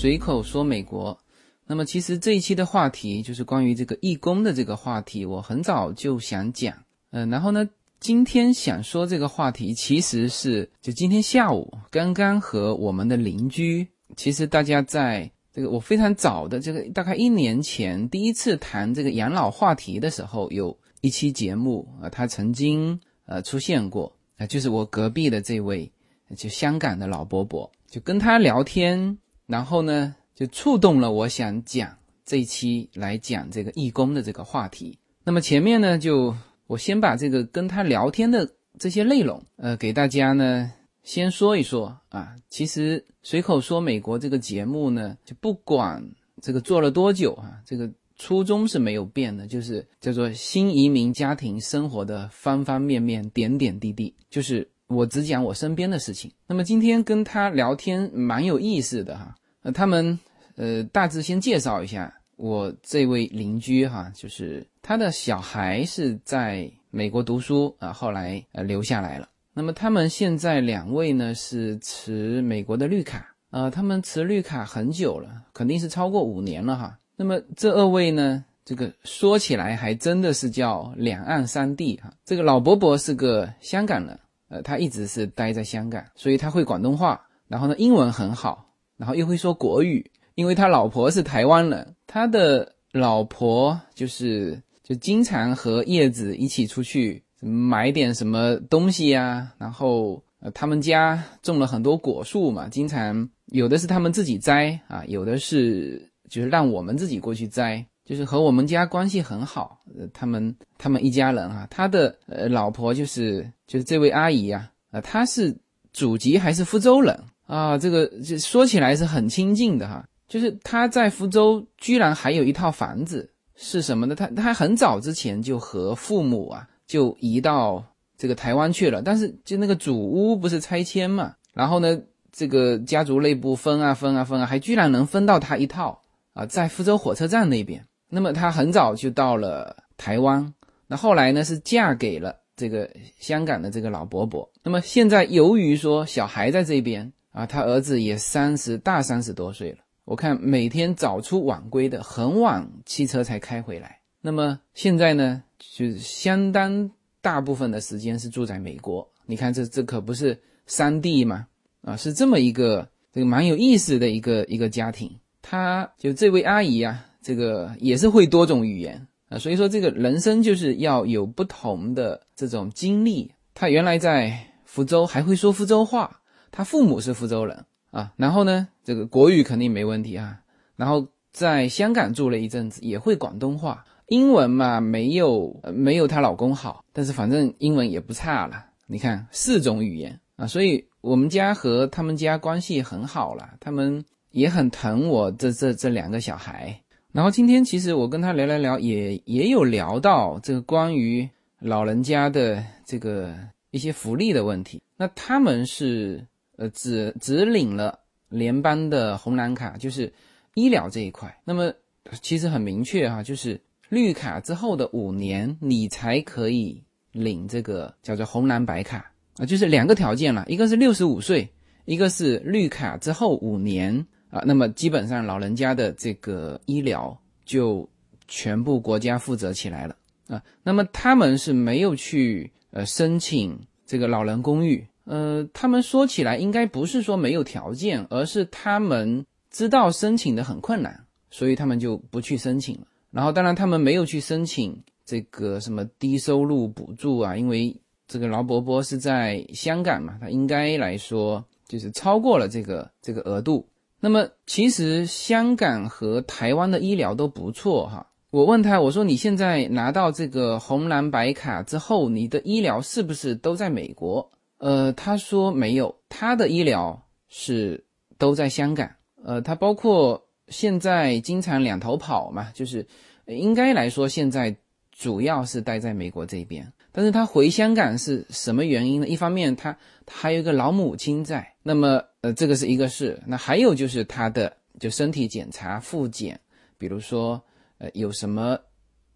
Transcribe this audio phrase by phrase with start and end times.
[0.00, 1.20] 随口说美国。
[1.66, 6.74] 那么其实这一期的话题就是关于这个义工的这个话题，我很早就想讲，
[7.10, 7.68] 嗯，然后呢，
[8.00, 25.92] 今天想说这个话题，其实是就今天下午刚刚和我们的邻居，其实大家在这个我非常早的这个大概一年前第一次谈这个养老话题的时候，有一期节目啊，他曾经呃出现过啊，就是我隔壁的这位
[26.38, 29.18] 就香港的老伯伯，就跟他聊天，
[29.50, 30.14] 然后呢。
[30.32, 34.98] 就触动了我想讲这一期来讲这个义工的这个话题。
[35.22, 36.34] 那么前面呢，就
[36.66, 42.34] 我先把这个跟他聊天的这些内容，呃，给大家呢先说一说啊。
[42.48, 46.02] 其实随口说美国这个节目呢，就不管
[46.40, 56.32] 这个做了多久啊，这个初衷是没有变的，就是叫做新移民家庭生活的方方面面、点点滴滴，就是我只讲我身边的事情。
[56.46, 60.18] 那么今天跟他聊天蛮有意思的哈，呃，他们。
[60.56, 69.26] 呃，大致先介绍一下我这位邻居哈，就是他的小孩是在美国读书啊，后来呃留下来了。
[69.54, 76.98] 那么他们现在两位呢是持美国的绿卡，呃，他们持绿卡很久了，肯定是超过五年了哈。
[77.16, 82.12] 那么这二位呢，这个说起来还真的是叫两岸三地哈。
[82.26, 84.18] 这个老伯伯是个香港人，
[84.50, 88.69] 呃，他一直是待在香港，所以他会广东话，然后呢英文很好，
[89.00, 90.04] 然后又会说国语。
[90.36, 109.78] 因为他老婆是台湾人，他的老婆就是就经常和叶子一起出去买点什么东西呀，然后呃他们家种了很多果树嘛，经常有的是他们自己摘啊，有的是就是让我们自己过去摘，就是和我们家关系很好。
[109.98, 115.54] 呃，他们他们一家人啊，他的呃老婆就是就是这位阿姨呀，啊，她是
[115.92, 117.18] 祖籍还是福州人
[117.50, 117.76] 啊？
[117.76, 120.04] 这个就说起来是很亲近的哈。
[120.28, 124.14] 就是他在福州居然还有一套房子，是什么呢？
[124.14, 127.84] 他他很早之前就和父母啊就移到
[128.16, 132.00] 这个台湾去了，但是就那个祖屋不是拆迁嘛，然后呢，
[132.30, 136.00] 这个家族内部分啊分啊分啊，还居然能分到他一套
[136.32, 137.84] 啊，在福州火车站那边。
[138.08, 140.54] 那么他很早就到了台湾，
[140.86, 142.88] 那后来呢是嫁给了这个
[143.18, 144.48] 香港的这个老伯伯。
[144.62, 149.78] 那么现在由于说小孩在这边啊，他儿子也三十大三十多岁了。
[150.04, 154.00] 我看每天早出晚归的，很晚汽车才开回来。
[154.20, 156.90] 那么现在呢，就是相当
[157.20, 159.08] 大部分的时间是住在美国。
[159.26, 161.46] 你看，这这可不是三弟吗？
[161.82, 165.10] 啊，是这么一个这个蛮有意思的一个一个家庭。
[165.40, 173.32] 他就这位阿姨啊，这个也是会多种语言啊，所以说这个人生就是要有不同的这种经历。
[173.54, 176.19] 他原来在福州还会说福州话，
[176.50, 177.64] 他父母是福州人。
[177.90, 180.40] 啊，然后呢，这个国语肯定没问题啊。
[180.76, 188.64] 然后在香港住了一阵子，也会广东话，英文嘛没有没有她老公好，但是反正英文也不差了。
[188.86, 196.80] 你看四种语言啊，所以我们家和他们家关系很好了，他们也很疼我这这这两个小孩。
[197.10, 201.28] 然后今天其实我跟他聊聊聊，也也有聊到这个关于
[201.58, 203.34] 老人家的这个
[203.72, 204.80] 一些福利的问题。
[204.96, 206.24] 那他们是。
[206.60, 207.98] 呃，只只领了
[208.28, 210.12] 联邦的红蓝卡，就是
[210.52, 211.34] 医疗这一块。
[211.42, 211.72] 那么
[212.20, 221.48] 其实很明确哈，就是绿卡之后的五年，你才可以领这个叫做红蓝白卡啊，就是两个条件了，一个是六十五岁，
[221.86, 224.42] 一个是绿卡之后五年啊。
[224.44, 227.88] 那么基本上老人家的这个医疗就
[228.28, 229.96] 全部国家负责起来了
[230.28, 230.42] 啊。
[230.62, 234.86] 那么他们是没有去呃申请这个老人公寓。
[235.04, 242.82] 呃，他们说起来应该不是说没有条件，而是他们知道申请的很困难，所以他们就不去申请了。
[243.10, 247.76] 然后，当然他们没有去申请这个什么低收入补助啊，因为
[248.06, 253.66] 这个劳伯伯是在香港嘛，他应该来说就是超过了这个这个额度。
[253.98, 258.06] 那么，其实香港和台湾的医疗都不错哈。
[258.30, 264.30] 我问他，我说你现在拿到这个红蓝白卡之后，你的医疗是不是都在美国？
[264.60, 267.82] 呃，他说没有，他的医疗是
[268.18, 268.90] 都在香港。
[269.24, 272.86] 呃，他包括现在经常两头跑嘛，就是
[273.24, 274.54] 应该来说现在
[274.92, 276.70] 主要是待在美国这边。
[276.92, 279.08] 但是他回香港是什么原因呢？
[279.08, 279.72] 一方面他
[280.04, 283.18] 他还有一个老母亲在，那么呃这个是一个事。
[283.26, 286.38] 那还有就是他的就身体检查复检，
[286.76, 287.42] 比如说
[287.78, 288.58] 呃有什么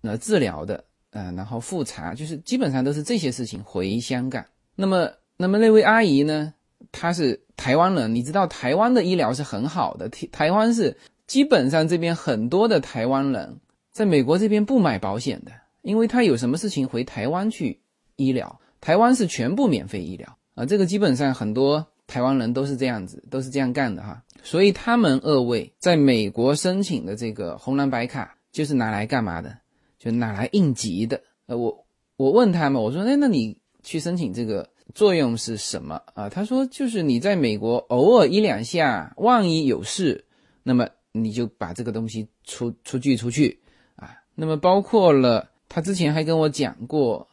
[0.00, 4.42] 呃治疗的，呃然后复查，就是基本上都是这些事情回香港。
[4.74, 5.10] 那么。
[5.36, 6.54] 那么那位阿姨呢？
[6.92, 10.96] 她是台湾人，你知道台湾的医疗是很好的，台台湾是
[11.26, 13.58] 基本上这边很多的台湾人
[13.90, 15.50] 在美国这边不买保险的，
[15.82, 17.80] 因为他有什么事情回台湾去
[18.14, 29.56] 医疗，台湾是全部免费医疗啊，这个基本上很多台湾人都是这样子，都是这样干的哈，所以他们二位在美国申请的这个红蓝白卡就是拿来干嘛的？
[29.98, 31.20] 就拿来应急的。
[31.46, 34.68] 呃，我我问他们，我说，哎，那你去申请这个？
[34.92, 36.28] 作用是什么啊？
[36.28, 40.24] 他说，就是你在美国偶尔一两下，万一有事，
[40.62, 43.58] 那么你就把这个东西出出具出去
[43.96, 44.14] 啊。
[44.34, 47.26] 那么包括了，他之前还跟我讲过，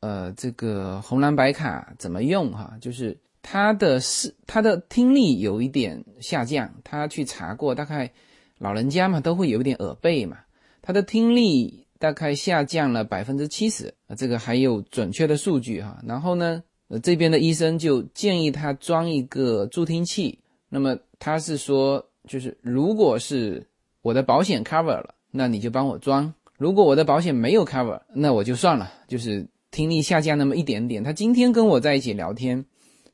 [0.00, 2.76] 呃，这个红蓝白卡怎么用哈？
[2.80, 8.10] 就是他的视他的听力有一点下降，他去查过，大概
[8.58, 10.38] 老人家嘛都会有一点耳背嘛，
[10.82, 16.02] 他的听力大概下降了百分之七十啊，这个还有准确的数据哈。
[16.04, 16.62] 然后呢？
[17.00, 20.38] 这边的医生就建议他装一个助听器。
[20.68, 23.64] 那么他是说，就是如果是
[24.02, 31.02] 我的保险 cover 了，那你就帮我装；如果我的保险没有 cover，那我就算了，就是听力下降那么一点点。
[31.02, 32.64] 他今天跟我在一起聊天，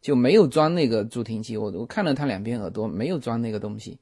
[0.00, 1.56] 就没有装那个助听器。
[1.56, 3.99] 我我看了他两边耳朵，没有装那个东西。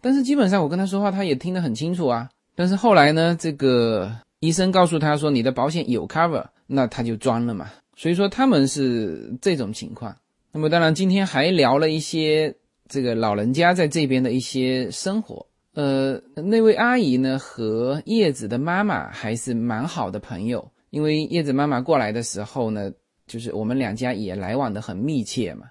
[0.00, 2.28] 但是基本上我跟他说话，他也听得很清楚啊。
[2.54, 7.70] 但是后来呢，这个医生告诉他说，你的保险有 cover，那他就装了嘛。
[7.94, 10.16] 所以说他们是这种情况。
[10.50, 12.54] 那么当然，今天还聊了一些
[12.88, 15.46] 这个老人家在这边的一些生活。
[15.74, 22.92] 呃，那位阿姨呢和叶子的妈妈还是蛮好的朋友，因为叶子妈妈过来的时候呢，
[23.26, 25.66] 就是我们两家也来往的很密切嘛。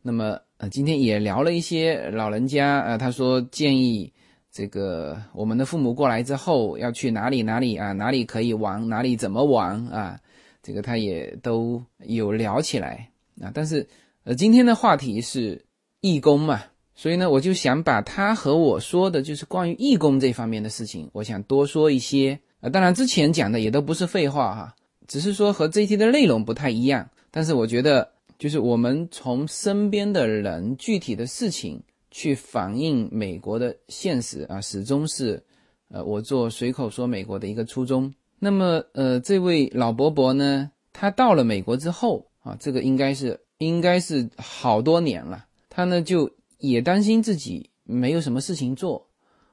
[0.00, 2.80] 那么呃，今天也聊了一些老人家。
[2.80, 4.10] 呃，他说建议
[4.50, 10.18] 这个我们的父母过来之后要去哪里哪里啊，哪里可以玩，哪里怎么玩啊。
[10.62, 13.10] 这个他也都有聊起来
[13.40, 13.86] 啊，但是
[14.24, 15.64] 呃，今天的话题是
[16.00, 16.62] 义工嘛，
[16.94, 22.70] 所以呢，我就想把他和我说的，就是关于义工这方面的事情，我想多说一些啊。
[22.70, 24.76] 当然之前讲的也都不是废话哈，
[25.08, 27.10] 只是说和这一期的内容不太一样。
[27.32, 28.08] 但是我觉得，
[28.38, 35.42] 就是我们从身边的人具体的事情去反映美国的现实啊，始终是
[35.88, 38.12] 呃我做随口说美国的一个初衷。
[38.44, 45.46] 那么，呃，这位老伯伯呢，他到了美国之后啊，这个应该是应该是好多年了。
[45.70, 46.28] 他呢就
[46.58, 49.06] 也担心自己没有什么事情做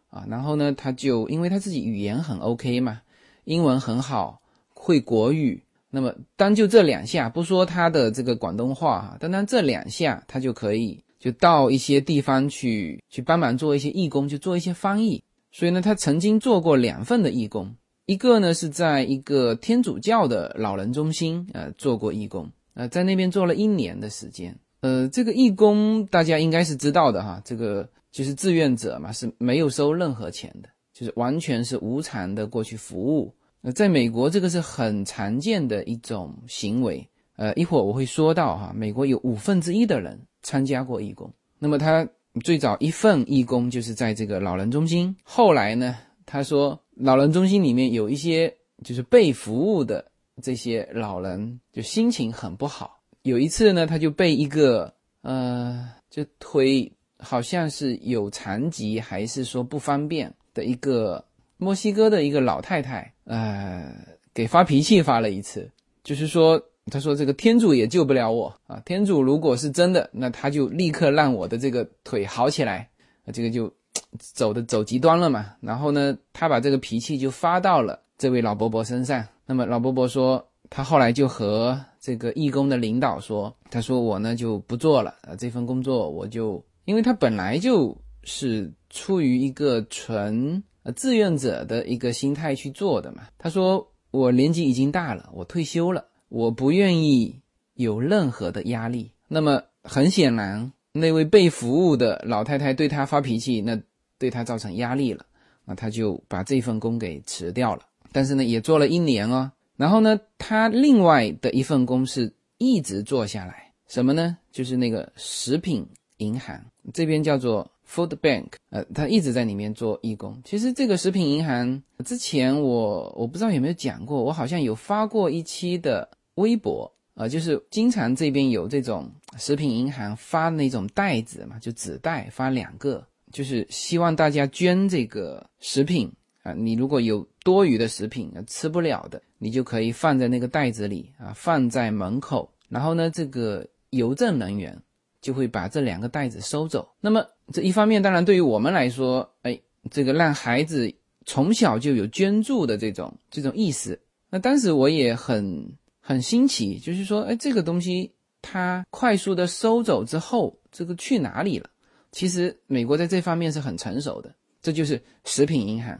[0.09, 2.99] 啊，然后呢，他就因为他自己语言很 OK 嘛，
[3.43, 4.41] 英文很好，
[4.73, 5.63] 会国语。
[5.91, 15.23] 那么单就这两下，不说他的这个广东话哈，单单这两下，他就可以就到一些地方去去帮忙做一些义工，就做一些翻译。
[15.51, 17.75] 所以呢，他曾经做过两份的义工。
[18.09, 33.31] 一个呢是在一个天主教的老人中心，呃，做过义工，呃，在那边做了一年的时间，呃，这个义工大家应该是知道的哈，这个就是志愿者嘛，是没有收任何钱的，就是完全是无偿的过去服务。
[33.61, 42.09] 呃，在美国这个是很常见的一种行为，呃，一会儿我会说到哈，美国有五分之一的人参加过义工，那么他
[42.43, 45.95] 最早一份义工就是在这个老人中心，后来呢，
[46.25, 46.81] 他说。
[47.01, 48.53] 老人中心里面有一些
[48.83, 50.05] 就是被服务的
[50.43, 52.99] 这些老人，就心情很不好。
[53.21, 61.23] 有一次呢，他就被一个呃，就腿好像是有残疾，还是说不方便的一个
[61.55, 63.95] 墨西哥的一个老太太，呃，
[64.33, 65.69] 给发脾气发了一次。
[66.03, 72.89] 就是说，他说这个天主也救不了我啊，天主如果是真的，那他就立刻让我的这个腿好起来，
[73.31, 73.73] 这个就。
[74.17, 79.25] 走的走极端了嘛，然后呢，他把这个脾气就发到了这位老伯伯身上。
[79.45, 93.23] 那么老伯伯说，他后来就和这个义工的领导说，他说我呢就不做了呃，这份工作我就，因为他本来就是出于一个纯呃志愿者的一个心态去做的嘛。
[93.37, 97.39] 他说我年纪已经大了，我退休了，我不愿意
[97.73, 99.11] 有任何的压力。
[99.27, 103.79] 那么很显然，那位被服务的老太太对他发脾气，那。
[104.19, 105.25] 对他造成压力了，
[105.65, 107.81] 那他就把这份工给辞掉了。
[108.11, 109.51] 但是呢，也做了一年哦。
[109.77, 114.37] 然后呢，他另外的一份工是一直做下来，什么呢？
[114.51, 116.59] 就是那个食品银行，
[116.93, 118.47] 这边叫做 Food Bank。
[118.71, 120.37] 呃，他一直在里面做义工。
[120.43, 133.05] 其实这个食品银行之前我我不知道有没有讲过，我好像有发过一期的微博啊，就是经常这边有这种食品银行发那种袋子嘛，就纸袋发两个。
[133.31, 136.11] 就是希望大家捐这个食品
[136.43, 142.49] 啊，你如果有多余的食品啊吃不了的，你就可以放在那个袋子里啊，放在门口。
[142.67, 144.79] 然后呢，这个邮政人员
[145.21, 146.87] 就会把这两个袋子收走。
[147.01, 149.59] 那么这一方面，当然对于我们来说，哎，
[149.89, 150.91] 这个让孩子
[151.25, 153.99] 从小就有捐助的这种这种意识。
[154.29, 161.69] 那当时我也很很新奇，就是说，哎，这个东西它快速的收走之后，这个去哪里了？
[162.11, 165.99] 其实美国在这方面是很成熟的，这就是食品银行，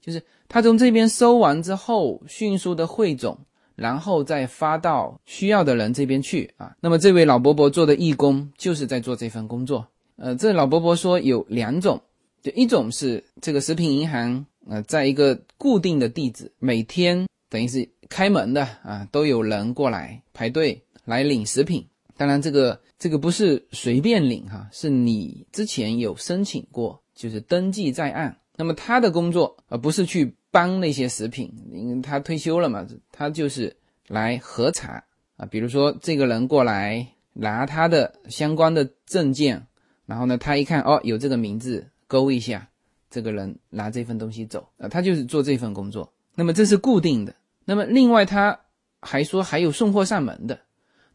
[0.00, 3.38] 就是他从这边收完之后，迅速的汇总。
[3.76, 6.76] 然后再发到需要的人这边去啊。
[6.82, 9.88] 那么这位老伯伯做的义工就是在做这份工作。
[10.16, 11.98] 呃，这老伯伯说有两种，
[12.42, 21.82] 就一种是这个食品银行，呃，在一个固定的地址，每天等于是开门的啊，都有人过来排队来领食品。
[22.20, 28.36] 当然，这个这个不是随便领哈，是你之前有申请过，就是登记在案。
[28.56, 30.36] 那么他的工作而不是去。
[30.52, 33.76] 帮那些食品，因为他退休了嘛，他就是
[34.08, 35.00] 来核查
[35.36, 35.46] 啊。
[35.46, 39.64] 比如说这个人过来拿他的相关的证件，
[40.06, 42.68] 然后呢，他一看哦，有这个名字，勾一下，
[43.08, 46.12] 这个人拿这份东西走啊，他就是做这份工作。
[46.34, 47.32] 那么这是固定的。
[47.64, 48.58] 那么另外他
[49.00, 50.58] 还说还有送货上门的，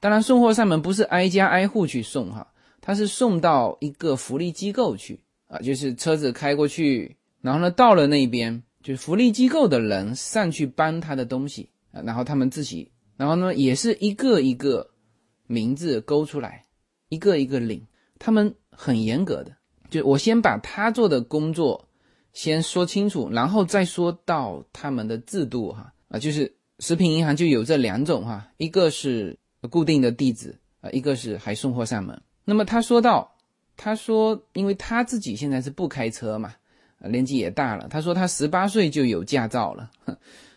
[0.05, 2.45] 当然送货上门不是挨家挨户去送哈，
[2.79, 8.61] 他是送到一个福利机构去啊，就是车子开过去，然后呢到了那边。
[8.83, 14.87] 就是福利机构的人上去搬他的东西啊，然后他们自己，然后呢也是一个一个
[15.47, 16.63] 名字勾出来，
[17.09, 17.83] 一个一个领，
[18.19, 19.51] 他们很严格的。
[19.89, 21.83] 就我先把他做的工作
[22.31, 29.35] 先说清楚，然后再说到他们的制度哈啊，就是食品银行就有这两种哈，一个是
[29.67, 32.21] 固定的地址啊，一个是还送货上门。
[32.43, 33.35] 那么他说到，
[33.75, 36.53] 他说因为他自己现在是不开车嘛。
[37.09, 39.91] 年纪也大了，他说他十八岁就有驾照了，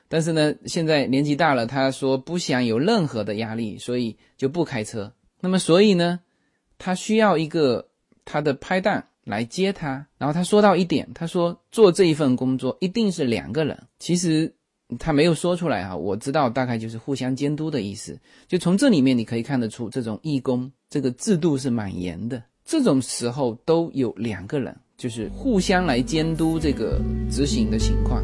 [0.09, 5.13] 但是呢，现在年纪大了，他说不想有任何的压力，所以就不开车。
[5.41, 6.21] 那么，所以呢，
[6.79, 7.89] 他需要一个
[8.25, 10.07] 他的拍档来接他。
[10.17, 13.79] 然后他说到一点，他说做这一份工作一定是两个人。
[13.99, 14.55] 其实
[14.99, 18.19] 他没有说出来哈，我知道大概就是互相监督的意思。
[18.47, 22.43] 就从这里面你可以看得出，这种义工这个制度是蛮严的。
[22.65, 24.77] 这种时候都有两个人。
[24.99, 28.21] 就是互相来监督这个执行的情况。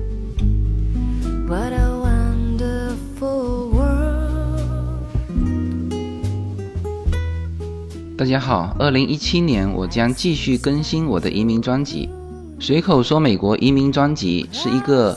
[8.18, 12.08] 大家好，二零一七年我将继续更新我的移民专辑，
[12.64, 15.16] 《随口说美国移民专辑》是一个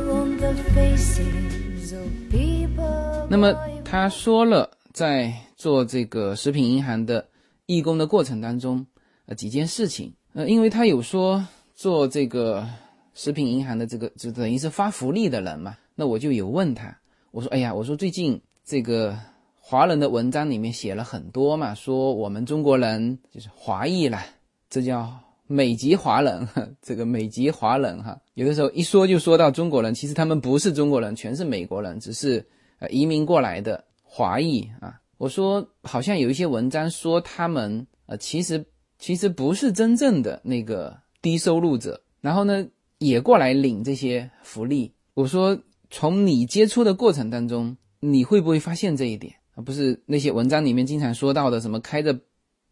[3.29, 3.53] 那么
[3.83, 5.33] 他说了，在。
[5.61, 7.23] 做这个食品银行的
[7.67, 8.83] 义工的过程当中，
[9.27, 12.67] 呃，几件事情，呃，因为他有说做这个
[13.13, 16.97] 食品银行的这个，就等于是发福利的人嘛，那我就有问他，
[17.29, 19.15] 我说，哎呀，我说最近这个
[19.59, 24.19] 华人的文章里面写了很多嘛，说我们中国人就是华裔了，
[24.67, 25.13] 这叫
[25.51, 26.47] 美籍华人，
[26.81, 32.45] 这个美籍华人哈，有的时候一说就说到中国人，其实他们不是中国人，全是美国人，只是
[32.79, 34.97] 呃移民过来的华裔啊。
[35.17, 38.65] 我说，好像有一些文章说他们，呃，其实
[38.97, 42.65] 其实不是真正的那个低收入者，然后呢，
[42.97, 44.93] 也过来领这些福利。
[45.13, 49.35] 我说，从你接触的过程当中，你会不会发现这一点？
[49.55, 52.17] 而不是那些文章里面经常说到的什么开着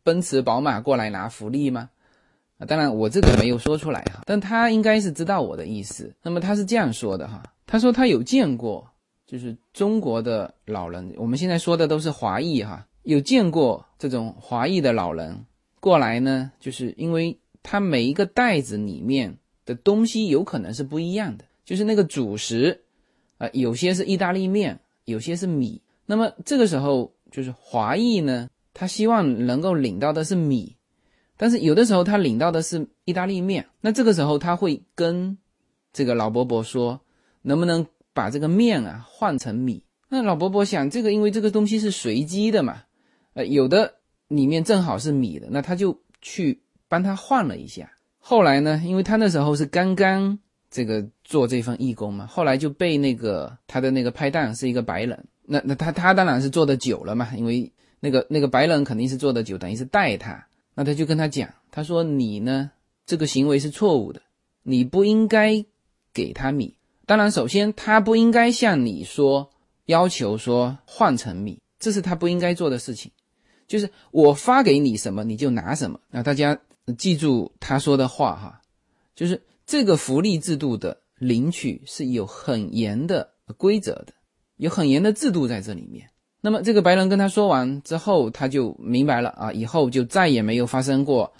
[0.02, 1.90] 奔驰、宝马过来拿福利吗？
[2.60, 6.14] 啊，当然我这个没有说出来哈，但他应该是知道我的意思。
[6.22, 8.88] 那么他是这样说的哈，他说他有见过。
[9.26, 15.46] 就是中国的老人，我们现在说的都是华裔哈，有见过这种华裔的老人
[15.80, 19.38] 过来呢，就是因为他每一个袋子里面
[19.68, 22.82] 的东西有可能是不一样的，就是那个主食
[23.38, 25.80] 啊，有些是意大利面，有些是米。
[26.08, 30.76] 那么这个时候就是华裔呢，他希望能够领到的是米，
[31.40, 35.36] 但是有的时候他领到的是意大利面，那这个时候他会跟
[35.92, 37.02] 这个老伯伯说，
[37.42, 37.88] 能不能？
[38.12, 42.82] 把这个面啊换成米，那老伯伯想，这个因为这个东西是随机的嘛，
[43.34, 43.94] 呃，有的
[44.28, 47.90] 里面正好是米的，那他就去帮他换了一下。
[48.18, 50.38] 后来呢，因为他那时候是刚刚
[50.70, 60.46] 这个做这份义工嘛，后来就被那个他的那个拍档是一个白人，那那他他当然是做的久了嘛，因为那个那个白人肯定是做的久，等于是带他，
[60.80, 62.72] 那他就跟他讲，他说你呢
[63.06, 64.22] 这个行为是错误的，
[64.64, 65.66] 你不应该
[66.14, 66.78] 给他米。
[67.06, 69.50] 当然，首先他不应该向你说
[69.88, 73.12] 要求说换成米，这是他不应该做的事情。
[73.68, 76.00] 就是我发给你什么你就拿什么。
[76.10, 76.58] 那大家
[76.98, 78.62] 记住他说的话哈，
[79.14, 84.14] 就是这个福利制度的领取是有很严的规则的，
[84.56, 86.10] 有很严的制度在这里面。
[86.42, 91.32] 那么这个白人跟他说完之后，他就明白了啊，以后就再也没有发生过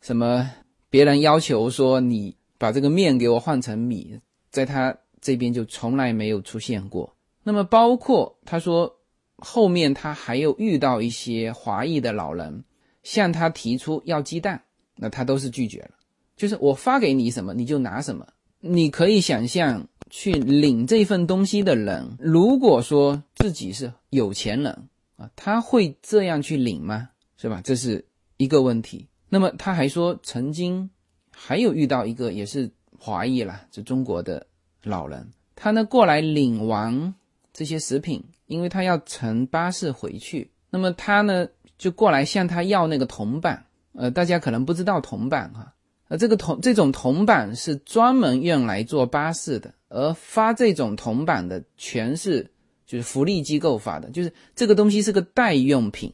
[0.00, 0.50] 什么
[0.90, 4.18] 别人要求说你把这个面给我换成米，
[4.50, 4.96] 在他。
[5.20, 7.12] 这边就从来没有出现过。
[7.42, 9.00] 那么，包括他说
[9.36, 12.62] 后面他还有遇到一些华裔的老人
[13.02, 14.62] 向他提出要鸡蛋，
[14.94, 15.90] 那他都是拒绝了。
[16.36, 18.24] 就是我发给你什么你就拿什么。
[18.60, 27.10] 你可以想象去领这份东西的人，如果说自己是有钱人啊，他会这样去领吗？
[27.36, 27.60] 是吧？
[27.62, 28.04] 这是
[28.36, 29.06] 一个问题。
[29.28, 30.88] 那么他还说曾经
[31.30, 34.46] 还有遇到一个也是华裔啦，就中国的。
[34.84, 37.12] 老人他呢过来领完
[37.52, 41.46] 这些食品，因为他要乘巴士回去，那么他呢
[41.76, 43.66] 就过来向他要那个铜板。
[43.92, 45.74] 呃，大家可能不知道铜板哈，
[46.06, 52.50] 呃，这个铜这种铜板是专门用来坐巴士的，而发这种铜板的全是
[52.86, 56.12] 就是福利机构发的，就是这个东西是个代用品。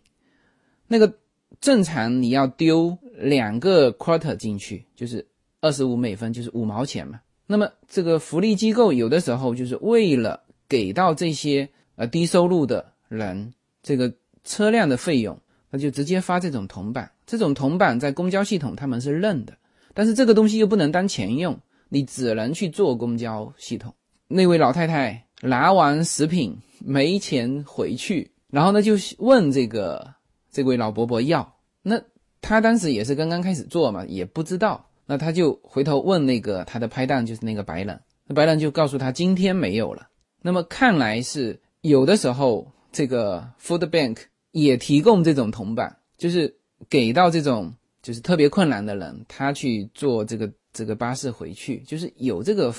[0.86, 1.12] 那个
[1.60, 5.26] 正常你要丢两个 quarter 进去，就是
[5.60, 7.20] 二十五美分，就是五毛钱嘛。
[7.46, 13.52] 那么这个福利机构有的时候就是为了给到这些呃低收入的人
[13.82, 14.12] 这个
[14.44, 15.38] 车辆的费用，
[15.70, 17.10] 那就直接发这种铜板。
[17.26, 19.56] 这种铜板在公交系统他们是认的，
[19.94, 23.94] 但是这个东西又不能当钱用，你只能去坐公交系统。
[24.26, 30.14] 那位老太太拿完食品没钱回去，然后呢就问这个
[30.50, 32.00] 这位老伯伯要，那
[32.40, 34.84] 他当时也是刚刚开始做嘛，也不知道。
[35.06, 40.08] 那他就回头问那个他的拍档，就是那个白人，那白人就告诉他今天没有了。
[40.40, 44.16] 那么看来是有的时候这个 Food Bank
[44.52, 46.56] 也提供这种铜板，就是
[46.88, 52.74] 给到这种就是特别困难的人，他去做这个这个巴士回去，就是有这个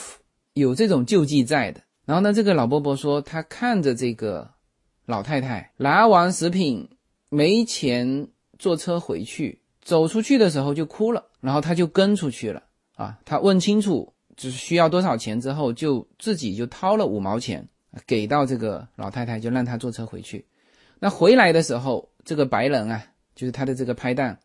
[0.53, 1.81] 有这种救济在的。
[2.05, 4.47] 然后呢，这个老伯伯说他看着这个
[5.07, 6.87] 老太太拿完食品
[7.29, 8.27] 没钱
[8.59, 9.59] 坐车回去。
[9.81, 12.63] 走出去的时候就哭了，然后他就跟出去了
[12.95, 13.19] 啊。
[13.23, 17.63] 他问清楚就是需要多少钱之后，就自己就掏了五毛钱
[18.07, 20.43] 给到这个老太太，就让她坐车回去。
[20.97, 23.05] 那回来的时候，这个白人啊，
[23.35, 24.35] 就是他的这个拍档，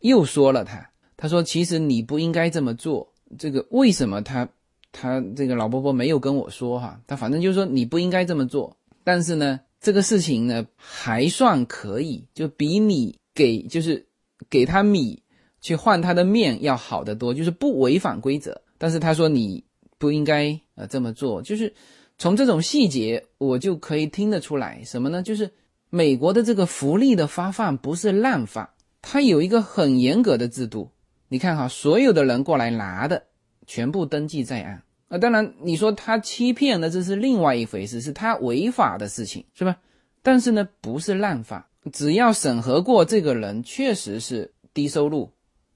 [0.00, 3.12] 又说了他，他说其实你不应该这么做。
[3.38, 4.48] 这个为什么他
[4.90, 6.98] 他这个老伯伯没有跟我说哈？
[7.06, 8.74] 他反正就是说你不应该这么做。
[9.04, 14.06] 但是呢，这个事情呢还算可以，就比你给就是。
[14.48, 15.20] 给他米
[15.60, 18.62] 去换他的面要好得多，就是不违反规则。
[18.78, 19.62] 但是他说你
[19.98, 21.74] 不应该呃这么做，就是
[22.18, 25.24] 从这种细节我就可以听得出来什么呢？
[25.24, 25.50] 就是
[25.90, 30.88] 美国的这个福利的发放不是滥发，它有一个很严格的制度。
[31.28, 33.22] 你看哈，所有的人过来拿的
[33.66, 35.18] 全部登记在案啊。
[35.18, 39.76] 当然你说他欺骗的这是另外一回事，是他违法的事情是吧？
[40.22, 41.68] 但是呢不是滥发。
[41.92, 45.30] 只要审核过这个人确实是低收入，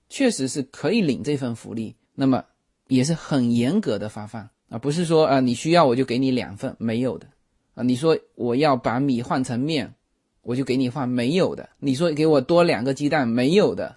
[0.09, 2.45] 确实是可以领这份福利，那么
[2.89, 7.27] 也是很严格的发放啊，不是说啊你需要我就给你两份没有的
[7.75, 9.95] 啊，你说我要把米换成面，
[10.43, 13.97] 我就给你换没有的，你说给我多两个鸡蛋没有的，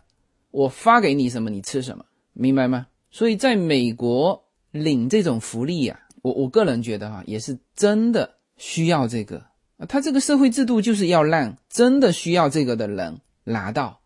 [0.55, 2.87] 我发给你什么你吃什么，明白吗？
[3.11, 4.41] 所以在美国
[4.71, 9.37] 领这种福利啊，我我个人觉得哈，也是真的需要这个。
[9.75, 13.99] 啊，他这个社会制度就是要让真的需要这个的人拿到。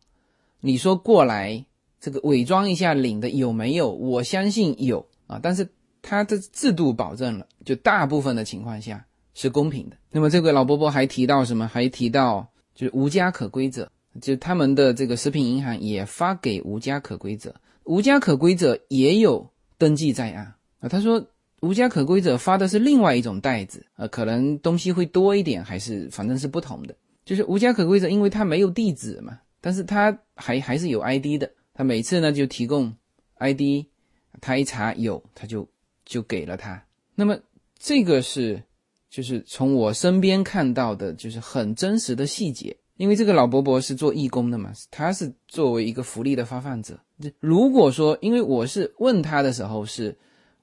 [0.59, 1.63] 你说过来
[1.99, 3.91] 这个伪装一下领的有没有？
[3.91, 5.69] 我相信有啊，但是
[6.01, 9.97] 他的制度保证了，就大部分的情况下是公平的。
[10.09, 11.67] 那么这个老伯伯还提到什么？
[11.67, 20.87] 还提到就是无家可归者，就他们的这个食品银行也发给无家可归者，无家可归者也有登记在案啊。
[20.87, 21.25] 他说。
[21.61, 26.95] 无家可归者发的是另外一种袋子，呃，可能东西会多一点，还是反正是不同的。
[27.25, 31.51] 就是无家可归者，因为他没有地址嘛，但是他还还是有 ID 的。
[31.73, 32.95] 他每次呢就提供
[33.39, 33.87] ID，
[34.39, 35.67] 他一查有，他就
[36.05, 36.81] 就给了他。
[37.13, 37.37] 那么
[37.77, 38.63] 这个是
[39.09, 42.73] 就是从我身边看到的，就是很真实的细节。
[42.99, 46.99] 因为这个老伯伯是做义工的嘛，他是作为一个福利的发放者。
[47.39, 50.15] 如果说，因为我是问他的时候是。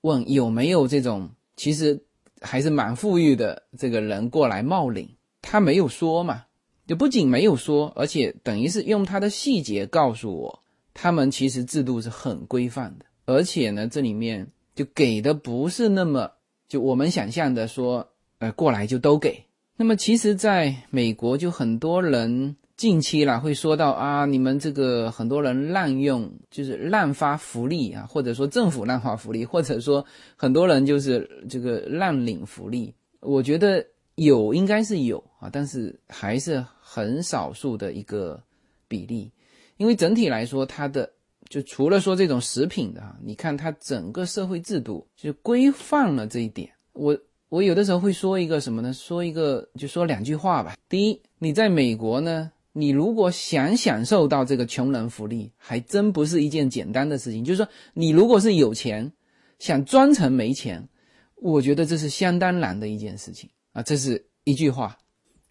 [0.03, 2.01] 问有没有这种其实
[2.41, 5.09] 还是蛮富裕的这个人过来冒领？
[5.43, 6.45] 他没有说嘛，
[6.87, 10.63] 就不仅没有说，而且等于是用他的细节告诉我，
[10.95, 14.47] 他们其实制度是很规范的，而且呢，这里面
[14.77, 16.31] 就给的不是那么
[16.69, 19.43] 就我们想象的说，呃，过来就都给。
[19.77, 32.95] 那么其实在美国，就很多人近期啦会说到啊，你们这个很多人滥用，就是滥发福利啊，或者说政府滥发福利，或者说很多人就是这个滥领福利。
[33.21, 33.85] 我觉得
[34.15, 38.43] 有应该是有啊，但是还是很少数的一个
[38.89, 39.31] 比例。
[39.77, 41.11] 因为整体来说，它的
[41.51, 46.71] 就除了说这种食品的哈，你看它整个社会制度就是规范了这一点。
[46.95, 48.93] 我我有的时候会说一个什么呢？
[48.93, 50.77] 说一个就说两句话吧。
[50.89, 57.45] 第一，你在美国呢，你如果想享受到这个穷人福利，还真不是一件简单的事情。
[57.45, 59.13] 就是说，你如果是有钱，
[59.59, 60.89] 想装成没钱，
[61.37, 63.83] 我觉得这是相当难的一件事情啊。
[63.83, 64.97] 这是一句话。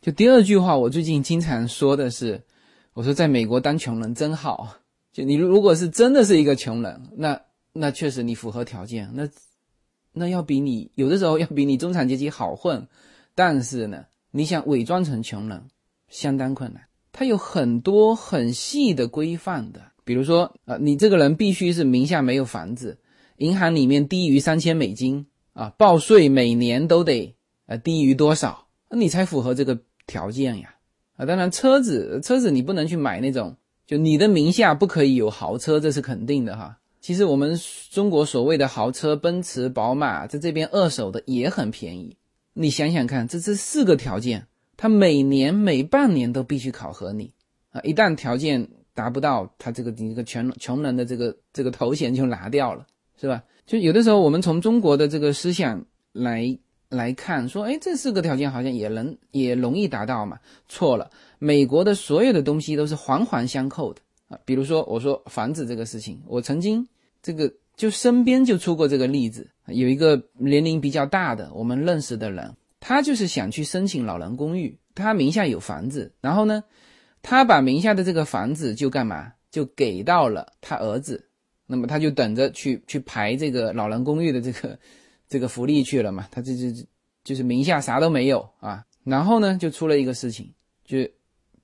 [0.02, 2.42] 就第二句话，我最近经常说的是。
[2.94, 4.74] 我说，在美国当穷人真好。
[5.12, 7.42] 就你如果是真的是一个穷人，那
[7.74, 9.28] 那确实你符合条件，那
[10.16, 12.88] 那要比你有的时候 要比你中产阶级好混。
[13.36, 15.62] 但是呢，你想伪装成穷人，
[16.08, 16.82] 相当困难。
[17.12, 22.98] 它有很多很细的规范的，比如说啊，你这个人必须是名下没有房子，
[23.38, 30.76] 银行里面低于三千美金啊，报税每年都得呃低于多少，那你才符合这个条件呀。
[31.18, 33.56] 啊，当然，车子车子你不能去买那种，
[33.88, 36.78] 就你的名下不可以有豪车，这是肯定的哈。
[37.06, 37.56] 其实我们
[37.92, 42.18] 中国所谓的豪车，奔驰、宝马，在这边二手的也很便宜。
[42.54, 47.32] 你想想看，这这四个条件，他每年每半年都必须考核你
[47.70, 47.80] 啊。
[47.82, 52.88] 一旦条件达不到，他这个你这个穷穷人的这个这个头衔就拿掉了，
[53.22, 53.44] 是吧？
[53.68, 56.58] 就有的时候我们从中国的这个思想来。
[56.90, 60.40] 来看说，哎，这四个条件好像也能也容易达到嘛？
[60.70, 64.40] 错了，美国的所有的东西都是环环相扣的啊。
[64.46, 66.88] 比如说，我说房子这个事情，我曾经
[67.26, 76.64] 这个就身边就出过这个例子，有一个年龄比较大的我们认识的人，他就是想去申请老人公寓，他名下有房子，然后呢，
[77.24, 79.34] 他把名下的这个房子就干嘛？
[79.50, 81.28] 就给到了他儿子，
[81.66, 84.78] 那么他就等着去去排这个老人公寓的这个。
[85.28, 86.28] 这个福利去了嘛？
[86.30, 86.72] 他这这
[87.24, 88.86] 就是名下啥都没有啊。
[89.04, 90.54] 然后呢，就出了一个事情，
[90.86, 91.00] 就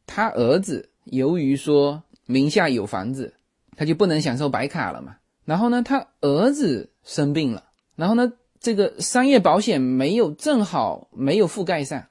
[0.08, 3.36] 他儿子由于说名下有房子，
[3.78, 5.16] 他就不能享受白卡了嘛。
[5.52, 7.62] 然后呢，他儿子生病了，
[7.98, 12.02] 然后呢，这个商业保险没有正好没有覆盖上，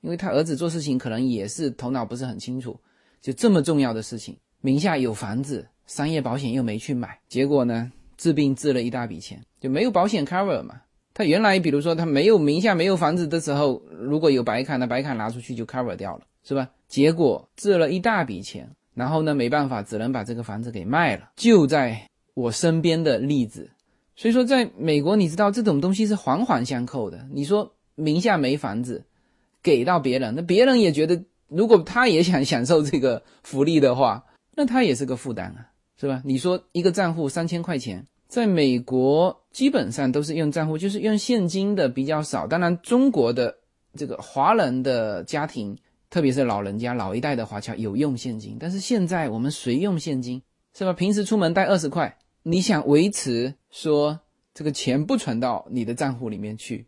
[0.00, 2.76] 因为他儿子做事情可能也是头脑不是很清楚，
[3.20, 10.80] 就这么重要的事情，名下有房子，商业保险又没去买，结果呢，治病治了一大笔钱，就没有保险 cover 嘛。
[11.14, 16.68] 他原来，比如说他没有名下没有房子的时候，如果有白卡，那白卡拿出去就 cover 掉了，是吧？
[16.88, 21.30] 结果治了一大笔钱，然后呢，没办法，只能把这个房子给卖了。
[21.36, 22.07] 就在
[22.38, 23.68] 我身边的例子，
[24.14, 27.26] 所以说在美国，你知道这种东西是环环相扣的。
[27.32, 29.04] 你说名下没房子，
[29.60, 34.24] 给到别人，那别人也觉得，如果他也想享受这个福利的话，
[34.54, 35.66] 那他也是个负担啊，
[36.00, 36.22] 是吧？
[36.24, 38.06] 你说一个账户三千块钱。
[38.28, 42.46] 在美国，基本上都是用账户，就是用现金的比较少。
[42.46, 43.56] 当然，中国的
[43.96, 45.74] 这个华人的家庭，
[46.10, 48.58] 特别是老人家、老一代的华侨有用现金。
[48.60, 50.42] 但是现在我们谁用现金，
[50.76, 50.92] 是吧？
[50.92, 52.14] 平时出门带二十块，
[52.50, 54.18] 你想维持说
[54.54, 56.86] 这个钱不存到你的账户里面去，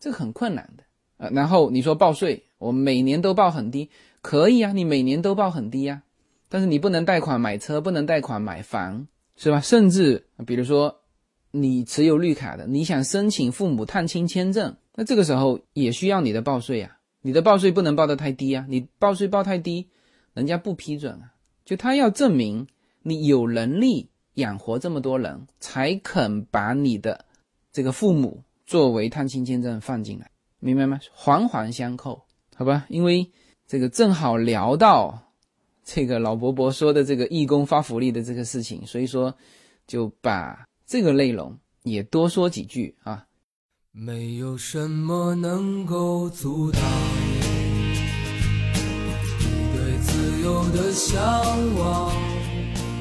[0.00, 0.82] 这很困难的
[1.24, 1.30] 啊。
[1.32, 3.88] 然后你说报税，我每年都报很低，
[4.20, 6.02] 可以啊，你每年都报很低呀，
[6.48, 9.06] 但是你不能贷款买车，不能贷款买房。
[9.36, 9.60] 是吧？
[9.60, 11.02] 甚至比如说，
[11.50, 16.96] 你持有绿卡的，你想申请父母探亲签证，那这个时候也需要你的报税啊。
[17.20, 19.88] 你的报税不能报得太低啊，你报税报太低，
[20.32, 21.34] 人家不批准啊。
[21.66, 22.66] 就他要证明
[23.02, 27.26] 你有能力养活这么多人，才肯把你的
[27.72, 30.98] 这个父母作为探亲签证放进来，明白吗？
[31.12, 32.86] 环环相扣，好吧？
[32.88, 33.30] 因为
[33.66, 35.22] 这个正好聊到。
[35.88, 39.32] 这个老伯伯说的这个义工发福利的这个事情，所以说
[39.86, 43.24] 就把这个内容也多说几句啊。
[43.92, 46.82] 没有什么能够阻挡
[49.38, 51.16] 你对自由的向
[51.78, 52.25] 往。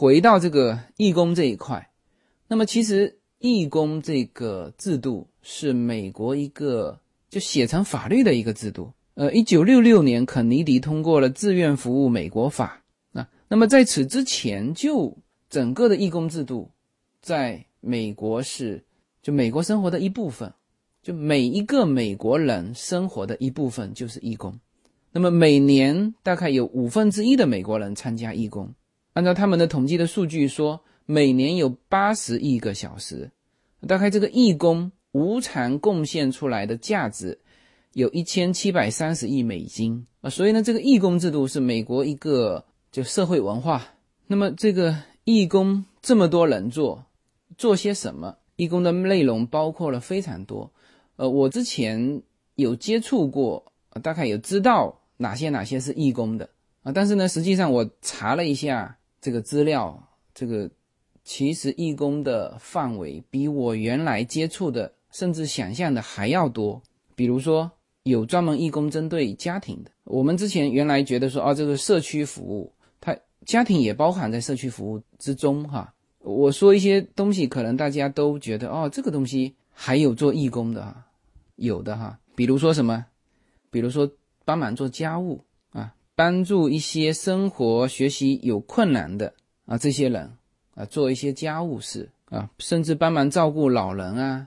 [0.00, 1.90] 回到这个义工这一块，
[2.48, 8.90] 那么其实义工这个制度是美国一个就写成法律的一个制度。
[9.12, 12.82] 呃，一九六六年肯尼迪通过了志愿服务美国法。
[13.12, 15.14] 那那么在此之前，就
[15.50, 16.70] 整个的义工制度，
[17.20, 18.82] 在美国是
[19.20, 20.50] 就美国生活的一部分，
[21.02, 24.58] 就每一个美国人生活的一部分就是义工。
[25.12, 28.72] 那么每年大概有五分之一的美国人参加义工。
[29.20, 33.30] 按照他们的统计的数据说，每年有八十亿个小时，
[33.86, 37.38] 大概这个义工无偿贡献出来的价值
[37.92, 40.30] 有一千七百三十亿美金啊！
[40.30, 43.86] 所以呢，这个义工制度是美国一个就社会文化。
[44.26, 47.04] 那么这个义工这么多人做，
[47.58, 48.34] 做些什么？
[48.56, 50.72] 义工的内容包括了非常多。
[51.16, 52.22] 呃，我之前
[52.54, 53.70] 有接触过，
[54.02, 56.48] 大概有知道哪些哪些是义工的
[56.84, 58.96] 啊，但是呢，实际上我查了一下。
[59.20, 60.02] 这个资料，
[60.34, 60.70] 这个
[61.24, 66.82] 其实义工的范围比我原来接触的，甚至想象的还要多。
[67.14, 67.70] 比如说，
[68.04, 69.90] 有专门义工针对家庭的。
[70.04, 75.92] 我们之前原来觉得说，哦，这个社区服务，它家庭也包含在社区服务之中，哈。
[76.20, 81.06] 我说一些东西，可能大家都觉得，哦，这个东西还有做义工的，哈，
[81.56, 82.18] 有的哈。
[82.34, 83.04] 比如说什么？
[83.70, 84.10] 比如说
[84.46, 85.44] 帮忙做家务。
[86.20, 89.32] 帮助一些生活学习有困难的
[89.64, 90.30] 啊这些人
[90.74, 94.46] 啊做一些家务事啊，甚至帮忙照顾老人啊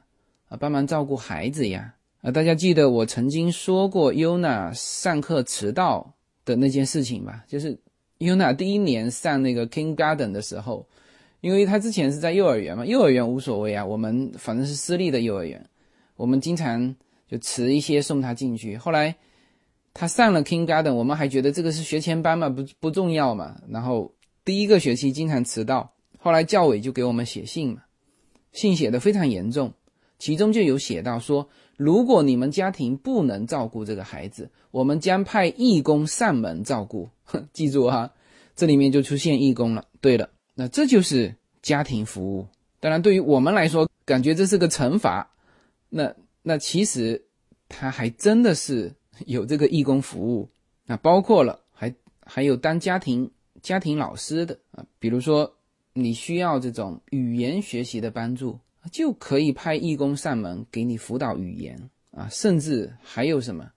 [0.50, 2.30] 啊帮忙照顾孩子呀啊！
[2.30, 6.14] 大家记得我曾经说过 Yuna 上课迟到
[6.46, 7.44] 的那件事情吧？
[7.48, 7.76] 就是
[8.20, 10.86] Yuna 第一年上那个 Kindergarten 的时候，
[11.42, 15.68] 因为他之前是在幼儿园嘛，幼儿园无所谓啊，我们反正是私立的幼儿园，
[16.18, 16.96] 我们经常
[17.28, 18.78] 就迟一些送他进去。
[18.78, 19.16] 后来。
[19.94, 23.56] 他上了 Kindergarten，我们还觉得这个是学前班嘛，不不重要嘛。
[23.70, 24.12] 然后
[24.44, 27.84] 第一个学期经常迟到，后来教委就给我们写信嘛，
[28.52, 29.72] 信写的非常严重，
[30.18, 37.08] 其中就有写到说，如果你们家庭不能照顾这个孩子，我们将派义工上门照顾。
[37.54, 38.12] 记住哈，
[38.56, 39.86] 这里面就出现义工了。
[40.02, 42.48] 对了，那这就是家庭服务。
[42.80, 45.30] 当然，对于我们来说，感觉这是个惩罚。
[45.90, 47.24] 那那其实
[47.70, 48.92] 他还真的是。
[49.26, 50.50] 有这个义工服务，
[50.86, 51.94] 那包括了还
[52.26, 53.30] 还有当家庭
[53.62, 55.56] 家庭老师的啊，比如说
[55.94, 58.60] 你需要这种语言学习的帮助，
[58.92, 63.72] 就可以派义工上门给你辅导语言啊，甚至还有什么，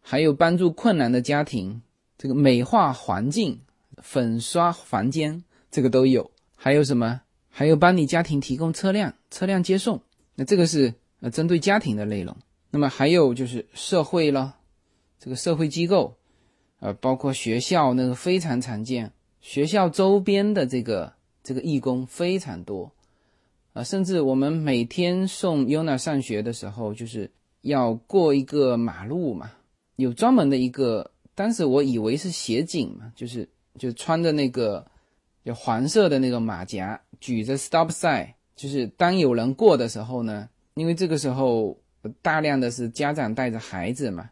[0.00, 1.80] 还有帮助困难的家庭，
[2.18, 3.60] 这个美化环境、
[3.98, 6.30] 粉刷房间，这个都有。
[6.54, 7.20] 还有什么？
[7.48, 10.00] 还有帮你家庭提供车辆、车辆接送，
[10.34, 12.36] 那这个是呃针对家庭的内容。
[12.70, 14.55] 那么还有就是社会了。
[15.18, 16.14] 这个社会机构，
[16.80, 19.12] 呃，包括学校，那个非常常见。
[19.40, 22.90] 学校周边的这个这个义工非常多，
[23.72, 27.30] 啊，甚至我们每天送 Yuna 上学的时候，就是
[27.62, 29.52] 要过一个马路嘛，
[29.96, 33.48] 有专门的一个，当时我以为是协警嘛，就是
[33.78, 34.84] 就穿着那个
[35.44, 41.78] 有黄色的那个马甲，举着 Stop sign，就是当有人过的时候呢，因为这个时候
[42.20, 44.28] 大量的是家长带着孩子嘛。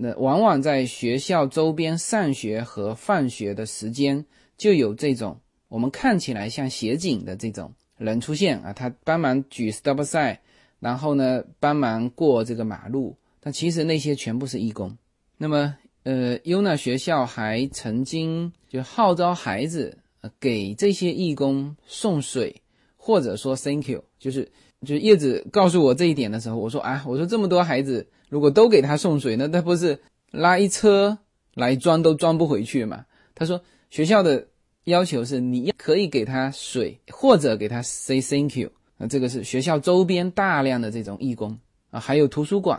[0.00, 4.24] 那往往在学校周边上学和放学的时间，
[4.56, 10.38] 就有这种我们看起来像协警的这种人出现啊，他帮忙举 stop sign，
[10.78, 14.96] 然后呢帮忙过这个马路，但其实那些全部是义工。
[15.36, 19.98] 那么，呃，UNA 学校还曾经就号召孩子
[20.38, 22.62] 给这些义工送水，
[22.96, 24.48] 或者说 thank you，就是
[24.86, 28.06] 就是叶子告诉我这一点的时候，我说啊，我说这么多孩子。
[28.30, 29.98] 如果都给他送水，那他不是
[30.32, 31.16] 拉一车
[31.54, 33.06] 来装都装不回去嘛？
[33.34, 34.46] 他说学校的
[34.84, 38.70] 要求是你可以给他水，或者给他 say thank you。
[38.98, 41.58] 那这个是学校周边大量的这种义工
[41.90, 42.78] 啊，还有图书馆。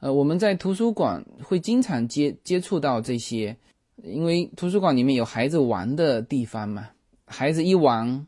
[0.00, 3.56] 呃，我们在图书馆会经常接接触到这些，
[4.02, 6.88] 因为图书馆里面有孩子玩的地方嘛。
[7.24, 8.26] 孩子一玩，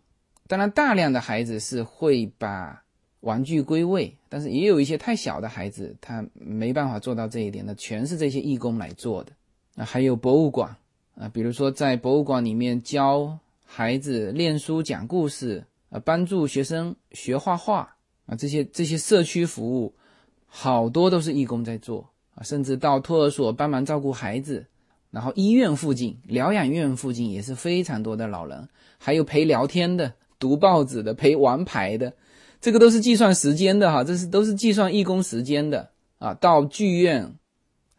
[0.49, 2.82] 当然大量的孩子是会把
[3.23, 9.33] 玩具归位，但是也有一些太小的孩子，他没办法做到这一点，的全是这些义工来做的。
[9.75, 10.77] 啊，还有博物馆
[11.17, 19.95] 啊，比如说在博物馆里面教孩子练书、讲故事，啊，帮助学生学画画啊，这些这些社区服务，
[20.47, 24.67] 好多都是义工在做啊，甚至到托儿所帮忙照顾孩子，
[25.11, 32.13] 然后医院附近、疗养院附近也是非常多的老人，还有陪聊天的、读报纸的、陪玩牌的，
[32.63, 37.35] 这个都是计算时间的哈，这是都是计算义工时间的啊，到剧院。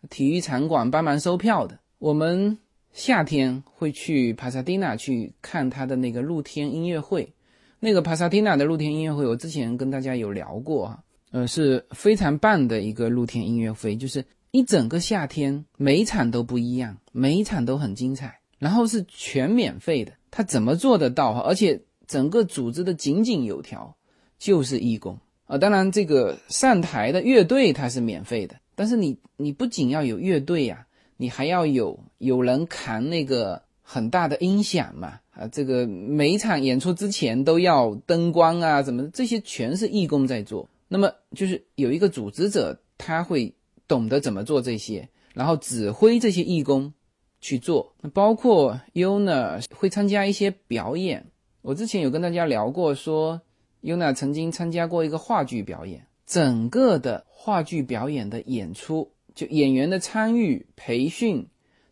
[0.10, 2.58] 体育场馆帮忙收票的，我们
[2.91, 7.34] 夏天会去帕萨蒂娜去看他的那个露天音乐会。
[7.80, 10.99] 那个帕萨蒂娜的露天音乐会，我之前跟大家有聊过啊，
[11.32, 20.12] 呃，是非常棒的一个露天音乐会，就是一整个夏天每一场都不一样，每一场都很精彩，然后是全免费的。
[20.32, 21.32] 他怎么做得到？
[21.39, 23.95] 而且整个组织的井井有条，
[24.44, 25.58] 就是义工啊。
[25.58, 28.58] 当然，这个上台的乐队它是免费的。
[28.76, 40.70] 但是你你不仅要有乐队呀，你还要有有人扛那个很大的音响嘛啊，这个每一场演出之前都要灯光啊，怎么这些全是义工在做。
[40.90, 43.56] 那么就是有一个组织者，他会
[43.88, 46.94] 懂得怎么做这些，然后指挥这些义工
[47.40, 47.96] 去做。
[48.14, 51.26] 包括 UNA 会参加一些表演，
[51.62, 53.42] 我之前有跟大家聊过，说
[53.84, 56.08] Yuna 曾经参加过一个话剧表演。
[56.26, 61.48] 整个的话剧表演的演出，就演员的参与、培训，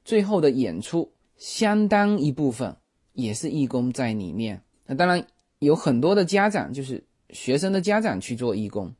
[0.05, 2.77] 最后的演出，相当一部分
[3.13, 4.61] 也是义工在里面。
[4.87, 5.27] 那当然
[5.59, 8.95] 有很多的家长，就是学生的家长去做义工，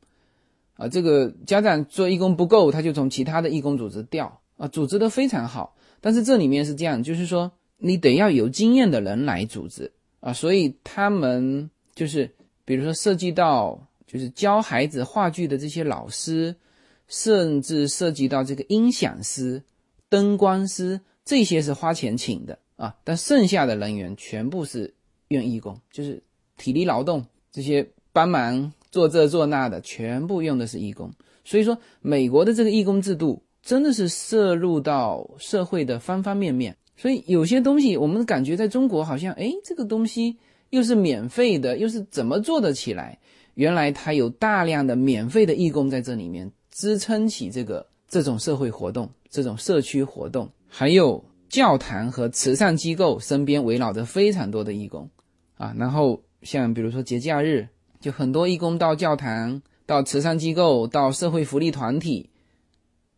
[0.76, 5.74] 啊，这个家长做义工不够，他就从其他的义工组织调，啊，组织的非常好。
[6.02, 12.30] 但是这里面是这样，就是说你得要有经验的人来组织啊，所以他们就是
[12.64, 13.88] 比如说涉及到。
[14.04, 16.54] 就是教孩子话剧的这些老师，
[17.08, 19.62] 甚至涉及到这个音响师、
[20.10, 22.94] 灯光师，这些是花钱请的啊。
[23.04, 24.92] 但剩下的人员全部是
[25.28, 26.22] 用义工，就是
[26.58, 31.10] 体力劳动，这些帮忙做这做那的，全部用的是义工。
[31.42, 36.76] 所以说，美国的这个义工制度真的是涉入到社会的方方面面。
[36.98, 40.36] 所以有些东西，我们感觉在中国好像，哎，这个东西
[40.72, 43.18] 又是免费的，又是怎么做得起来？
[43.54, 55.06] 原来他有大量的免费的义工在这里面支撑起这个这种社会活动、这种社区活动，还有教堂和慈善机构身边围绕着非常多的义工
[55.58, 55.74] 啊。
[55.76, 57.68] 然后像比如说节假日，
[58.00, 62.30] 就很多义工到教堂、到慈善机构、到社会福利团体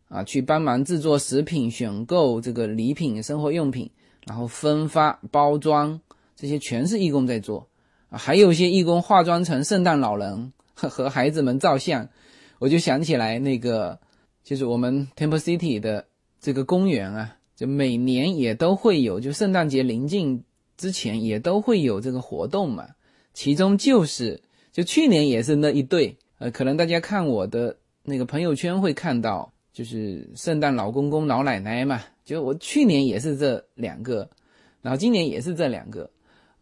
[0.09, 3.89] 啊去帮忙制作食品、选购这个礼品、生活用品，
[4.27, 6.01] 然后分发、包装，
[6.35, 7.67] 这些全是义工在做
[8.09, 8.17] 啊。
[8.17, 12.09] 还有一些义工化妆成圣诞老人和和孩子们照相，
[12.59, 13.99] 我就想起来那个，
[14.43, 16.05] 就是我们 Temple City 的
[16.39, 20.43] 这个公园啊，就每年也都会有，就圣诞节临近
[20.77, 22.87] 之前也都会有这个活动嘛。
[23.33, 32.01] 其中就是，就去年也是那一对，呃，可能大家看我的那个朋友圈会看到，就是圣诞老公公老奶奶嘛。
[32.23, 34.29] 就我去年也是这两个，
[34.81, 36.09] 然后今年也是这两个。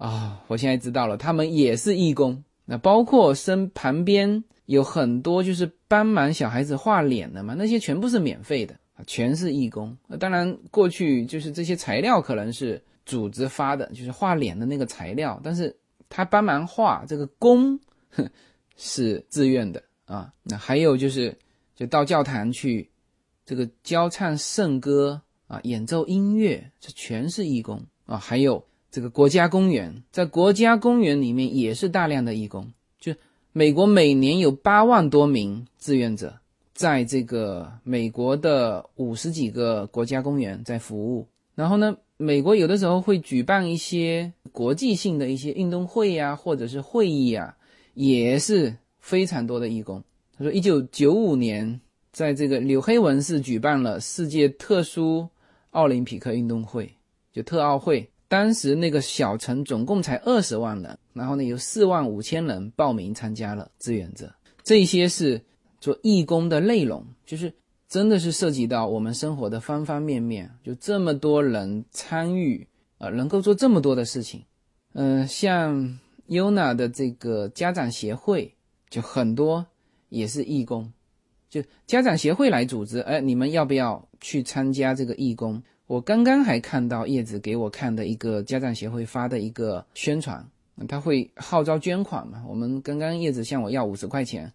[0.04, 2.44] 啊，我现在知道了，他们也是义工。
[2.66, 9.98] 那包括身旁边有很多就是帮忙小孩子画脸的嘛，那些全部是免费的啊，全是义工。
[10.20, 15.74] 当然，过去就是这些材料可能是组织发的，就是画脸的那个材料，但是
[16.10, 17.80] 他帮忙画这个工
[18.76, 20.34] 是自愿的啊。
[20.44, 21.34] 那还有就是，
[21.78, 22.90] 就到教堂去
[23.46, 28.18] 这个教唱圣歌啊，演奏音乐，这全是义工啊。
[28.18, 28.62] 还有。
[28.94, 32.72] 这个国家公园，在国家公园里面也是大量的义工。
[33.00, 33.12] 就
[33.52, 36.32] 美国每年有八万多名志愿者，
[36.76, 41.28] 在这个美国的五十几个国家公园在服务。
[41.56, 47.58] 然后呢，美国有的时候会举办一些国际性的一些运动会呀，或者是会议啊，
[47.96, 50.04] 也是非常多的义工。
[50.38, 51.82] 他说，一九九五年
[52.12, 55.28] 在这个纽黑文市举办了世界特殊
[55.72, 56.94] 奥林匹克运动会，
[57.32, 58.08] 就特奥会。
[58.34, 64.34] 当时那个小城总共才二十万人，然后呢有四万五千人报名参加了志愿者。
[64.64, 65.40] 这些是
[65.80, 67.54] 做义工的内容，就是
[67.88, 70.50] 真的是涉及到我们生活的方方面面。
[70.64, 72.68] 就这么多人参与，
[72.98, 74.44] 呃，能够做这么多的事情。
[74.94, 78.56] 嗯，像 Yuna 的这个家长协会，
[78.90, 79.64] 就很多
[80.10, 80.92] 也是义工，
[81.52, 82.98] 就家长协会来组织。
[83.02, 85.62] 哎，你们要不要去参加这个义工？
[85.94, 90.44] 我刚刚还看到叶子给我看的一个家长协会发的一个宣传
[90.88, 92.44] 他会号召捐款嘛。
[92.48, 94.52] 我们刚刚叶子向我要五十块钱，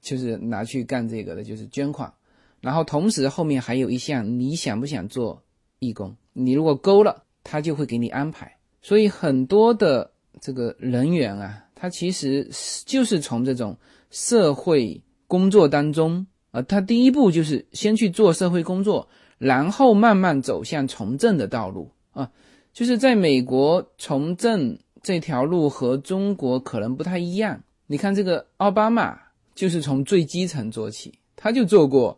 [0.00, 2.12] 就是拿去干这个的，就是捐款。
[2.60, 5.42] 然后同时后面还有一项，你想不想做
[5.80, 6.14] 义工？
[6.32, 8.56] 你如果勾了，他就会给你安排。
[8.80, 12.48] 所以很多的这个人员啊，他其实
[12.86, 13.76] 就是从这种
[14.12, 19.08] 社会工作当中啊，他第一步就是先去做社会工作，
[19.40, 22.30] 然后慢慢走向从政的道路啊。
[22.72, 27.60] 就是在美国从政这条路和中国可能不太一样。
[27.88, 29.18] 你看这个奥巴马
[29.56, 32.16] 就是从最基层做起，他就做过。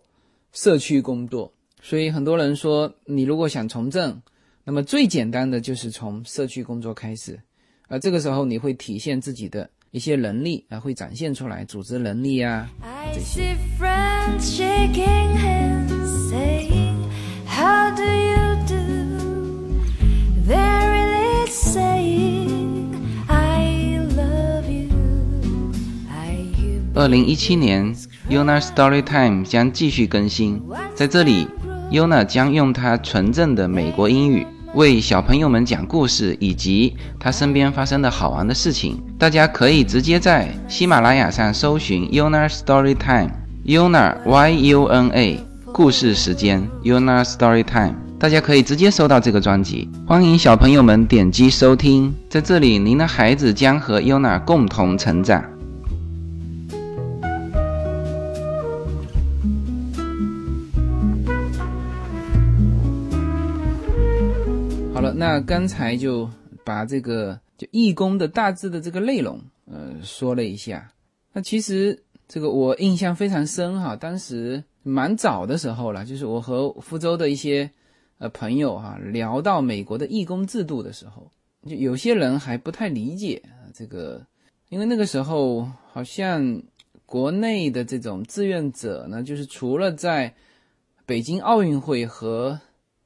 [0.55, 1.51] 社区工作，
[1.81, 4.21] 所以很多人说，你如果想从政，
[4.65, 7.41] 那么最简单的就是从社区工作开始，
[7.89, 12.69] 而这个时候你会体现自己的一些能力啊，会展现出来组织能力啊
[13.15, 13.57] 这些。
[26.95, 27.95] 二零一七年。
[28.31, 30.63] Yuna Storytime 将继续更新，
[30.95, 31.49] 在这里
[31.91, 39.03] ，Yuna 将用她纯正的美国英语为小朋友们讲故事，以及她身边发生的好玩的事情。
[39.19, 45.41] 大家可以直接在喜马拉雅上搜寻 Yuna Storytime，Yuna Y U N A
[45.73, 49.91] 故事时间 Yuna Storytime，大家可以直接搜到这个专辑。
[50.07, 55.43] 欢迎小朋友们点击收听，在这里，您的孩子将和 Yuna 共同成长。
[65.23, 66.29] 那刚才就
[66.65, 70.93] 把这个就义工的大致的这个内容，呃，说了一下。
[71.33, 71.97] 那其实
[72.27, 77.71] 这个我印象非常深哈，当时蛮早的时候了，就是我和福州的一些
[78.19, 81.31] 呃朋友哈聊到美国的义工制度的时候，
[81.69, 83.41] 就有些人还不太理解
[83.73, 84.27] 这个，
[84.71, 86.61] 因为那个时候好像
[87.07, 90.35] 国内的这种志愿者呢，就是除了在
[91.07, 92.59] 北京奥运会和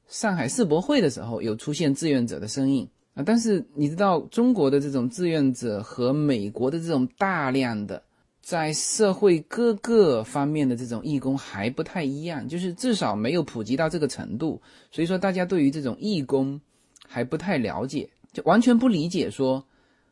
[0.07, 8.01] 上海世博会的时候有出现志愿者的身影啊，但是你知道中国的这种志愿者和美国的这种大量的
[8.41, 16.61] 在社会各个方面的这种义工还不太一样，就是至少没有普及到这个程度，所以说大家对于这种义工
[17.05, 19.65] 还不太了解，就完全不理解说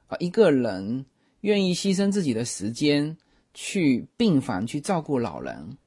[0.07, 1.05] 啊一个人
[1.41, 3.15] 愿意牺牲自己的时间
[3.53, 5.77] 去病房去照顾老人，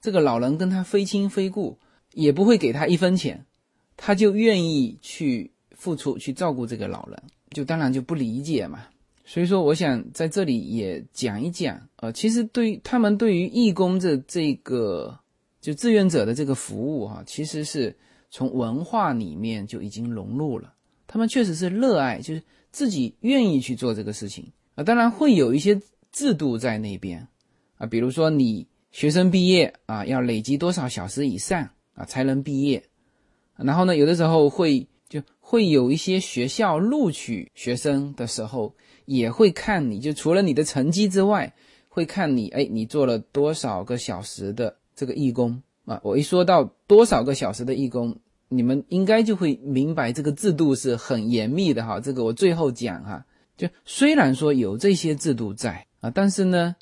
[0.00, 1.76] 这个老人跟他非亲非故，
[2.14, 3.44] 也不会给他一分钱。
[3.98, 8.86] 他就愿意去付出去照顾这个老人，就当然就不理解嘛。
[9.26, 15.18] 所以说，我想在这里也讲一讲，呃，其实对于他们对于义工的这个
[15.60, 17.94] 就志愿者的这个服务哈，其实是
[18.30, 20.72] 从文化里面就已经融入了。
[21.06, 24.84] 他们确实是热爱，就是自己愿意去做这个事情啊。
[24.84, 25.78] 当然会有一些
[26.10, 27.28] 制度在那边
[27.76, 32.82] 啊，比如说你学生毕业啊，要累积多少小时以上啊才能毕业。
[33.58, 38.72] 然后呢，有的时候会就会有一些学校录取学生的时候，
[39.04, 41.52] 也会看你就除了你的成绩之外，
[41.88, 46.00] 会看你哎，你做了多少个小时的这个义工啊？
[46.04, 48.16] 我一说到多少个小时的义工，
[48.48, 51.98] 你们应该就会明白这个制度是很严密的哈。
[51.98, 56.76] 这个我最后讲哈，就虽然说有这些制度在啊，但是呢，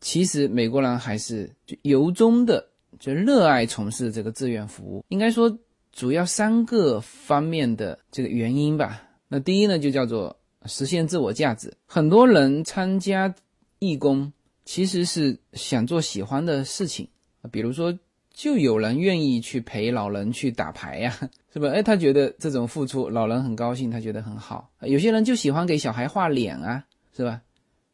[0.00, 2.66] 其实美国人还是就由衷的
[2.98, 5.56] 就热爱从事这个志愿服务，应该说。
[5.96, 9.02] 主要三个方面的这个原因吧。
[9.28, 10.36] 那第一呢，就叫做
[10.66, 11.72] 实现自我价值。
[11.86, 13.34] 很多人参加
[13.78, 14.30] 义工，
[14.66, 17.08] 其实是想做喜欢的事情
[17.40, 17.48] 啊。
[17.50, 17.98] 比如说，
[18.30, 21.18] 就有人愿意去陪老人去打牌呀，
[21.50, 21.70] 是吧？
[21.70, 24.70] 哎，他觉得这种付出，老人很高兴，他觉得很好。
[24.82, 26.84] 有些人就喜欢给小孩画脸啊，
[27.16, 27.40] 是吧？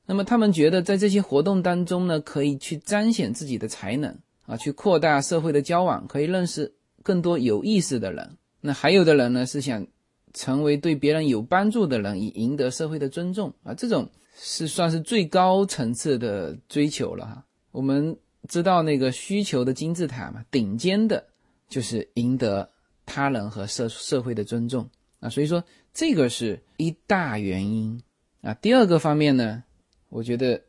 [0.07, 4.13] 那么他们觉得在这些活动当中呢，可以去彰显自己的才能
[4.47, 6.75] 啊，去扩大社会的交往，可以认识。
[7.03, 9.87] 更多有意思的人，那还有的人呢是想
[10.33, 17.45] 成为对别人有帮助的人，以赢得社会的尊重啊，这种是算是最高层次的追求了哈。
[17.71, 18.17] 我们
[18.49, 21.23] 知道那个需求的金字塔嘛，顶尖的
[21.69, 22.69] 就是赢得
[23.05, 24.89] 他人和社社会的尊重
[25.21, 28.01] 啊，所以说这个是一大原因
[28.41, 28.55] 啊。
[28.55, 29.63] 第二个方面呢，
[30.09, 30.61] 我觉得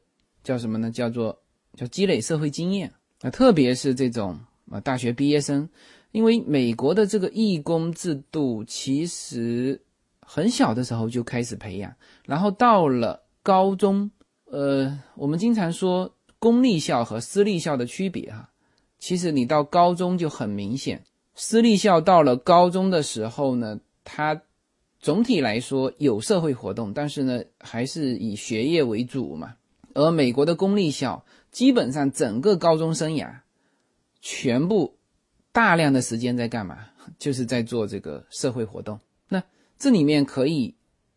[0.44, 0.92] 叫什么呢？
[0.92, 1.40] 叫做
[1.76, 4.38] 叫积累社会经验啊，特别是这种
[4.70, 5.70] 啊大学毕业生。
[6.14, 9.82] 因为美国的这个义工制度其实
[10.22, 11.94] 很小的时候就开始培养，
[12.26, 14.10] 然后到了高中，
[14.46, 18.48] 呃，我们经常说公立校和私立校的区别哈，
[19.00, 21.04] 其实你到高中就很明显，
[21.34, 24.40] 私立校到了高中的时候呢，它
[25.00, 29.56] 总体来说有社会活动，但是呢，还是以学业为主嘛。
[29.96, 33.32] 而美国的公立校基本上整个高中生涯，
[34.22, 34.96] 全部
[35.54, 36.80] 大量的时间在干嘛？
[37.18, 39.00] 就是在做这个社会活动。
[39.30, 39.42] 那
[39.78, 40.74] 这里面可以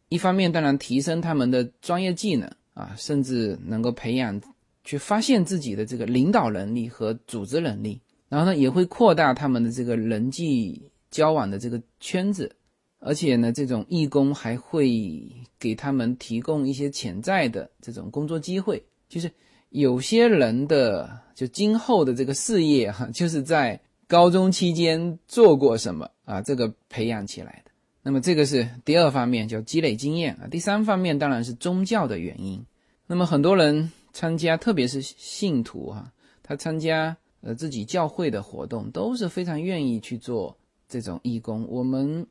[0.08, 4.40] 一方面当然提升他们的专业技能啊，甚至能够培养
[4.84, 8.00] 去发现自己的这个领导能力和组织能力。
[8.28, 12.50] 然后呢，也会扩大他们的这个人际交往的这个圈子，
[12.98, 15.24] 而且呢，这种义工还会
[15.58, 18.84] 给他们提供一些潜在的这种工作机会。
[19.08, 19.30] 就是
[19.70, 27.70] 有些人的就今后的这个事业哈， 就是在高中期间做过什么啊，这个培养起来的。
[28.02, 30.48] 那么这个是第二方面，叫积累经验啊。
[30.50, 32.64] 第三方面当然是宗教的原因。
[33.06, 37.16] 那么很多人参加，特别是信徒哈，他参加。
[37.42, 40.56] 呃，自己教会的活动都是非常愿意去做
[40.88, 41.64] 这种义工。
[41.68, 42.26] 我们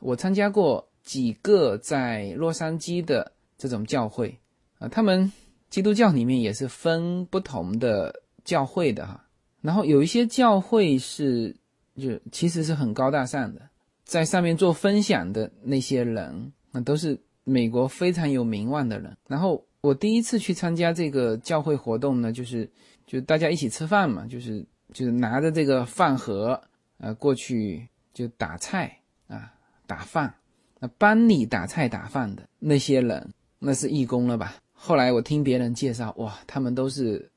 [0.00, 4.38] 我参加过几个在洛杉矶的这种教会
[4.78, 5.32] 啊，他们
[5.70, 8.14] 基督教里面也是分不同的
[8.44, 9.24] 教会的哈。
[9.60, 11.54] 然后有一些教会是
[11.96, 13.60] 就其实是很高大上的，
[14.04, 19.16] 在上面做分享的那些人，那都是美国非常有名望的人。
[19.28, 22.70] 然后我第一次去参加这个教会活动呢，就是。
[23.06, 26.62] 就大家一起吃饭嘛，就是就是拿着这个饭盒，
[26.98, 27.84] 呃，过去
[28.14, 28.96] 就打菜
[29.26, 29.52] 啊，
[29.84, 30.32] 打饭。
[30.78, 34.54] 那帮你打菜打饭的那些人，那是义工了吧？
[34.72, 37.28] 后来我听别人介绍，哇，他们都是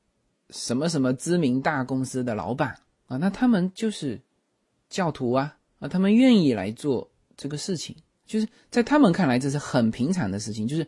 [0.50, 2.78] 什么什么知名大公司的老板
[3.08, 4.22] 啊，那他们就是
[4.90, 10.88] 教徒啊啊，他们愿意来做这个事情，就是在他们看来这是很平常的事情，就是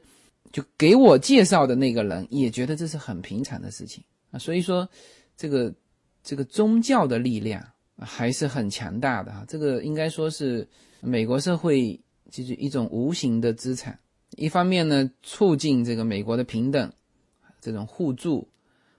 [0.52, 4.40] 就给我介绍的那个人也觉得这是很平常的事情啊。
[4.40, 4.88] 所以说，
[5.36, 5.74] 这个
[6.24, 7.64] 这个宗教的力量
[7.98, 9.44] 还是很强大的哈。
[9.48, 10.68] 这个应该说是
[11.02, 12.00] 美国社会
[12.30, 13.98] 就是一种无形的资产。
[14.38, 16.92] 一方面呢，促进这个美国的平等，
[17.62, 18.48] 这种互助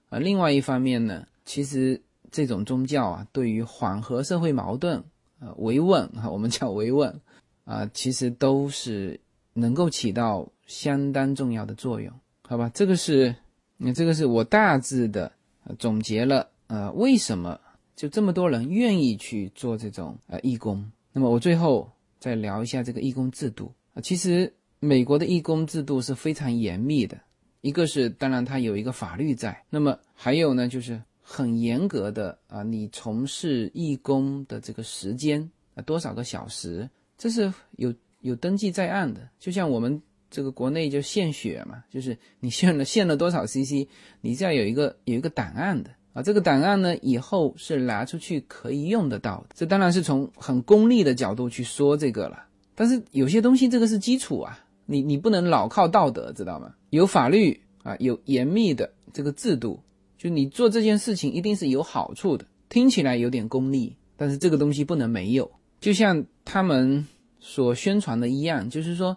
[0.08, 2.00] 啊；另外一方面呢，其实
[2.30, 4.98] 这种宗教啊，对于缓和社会矛盾
[5.38, 7.20] 啊、维稳啊， 我们叫维稳
[7.64, 9.18] 啊，其实都是
[9.52, 12.70] 能够起到相当重要的作用，好吧？
[12.74, 13.34] 这个是。
[13.78, 15.30] 那这个是我大致的
[15.78, 17.60] 总结了，呃，为什么
[17.94, 20.90] 就这么多人愿意去做这种呃义工？
[21.12, 21.86] 那么我最后
[22.18, 24.00] 再聊一下这个义工制度啊。
[24.00, 24.50] 其实
[24.80, 27.20] 美国的义工制度是非常严密的，
[27.66, 36.88] 一个是当然它有一个法律在，那么还有呢就是很严格的啊，你从事义工的这个时间啊多少个小时，
[37.18, 40.00] 这是有有登记在案的，就像我们。
[40.28, 43.86] 这个国内就献血嘛，就是你献了献了多少 CC，
[44.20, 46.20] 你是要有一个有一个档案的啊。
[46.20, 49.54] 这个档案呢，以后是拿出去可以用得到的。
[49.54, 52.44] 这当然是从很功利的角度去说这个了。
[52.74, 56.74] 但是有些东西这个是基础啊，你你不能老靠道德，知道吗？
[56.90, 59.78] 有法律啊，有严密的这个制度，
[60.16, 62.46] 就你做这件事情一定是有好处的。
[62.68, 65.50] 听起来有点功利，但是这个东西不能没有。
[65.80, 67.06] 就像他们
[67.38, 69.16] 所宣传的一样，就是说。